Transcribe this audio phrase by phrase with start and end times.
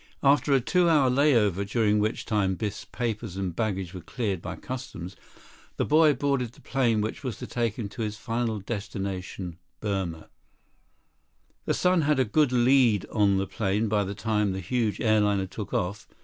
[0.23, 4.55] After a two hour layover, during which time Biff's papers and baggage were cleared by
[4.55, 5.15] customs,
[5.77, 10.29] the boy boarded the plane which was to take him to his final destination, Burma.
[11.65, 15.45] The sun had a good lead on the plane by the time the huge airliner
[15.45, 16.07] took off.